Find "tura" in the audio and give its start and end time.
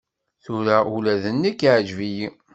0.43-0.77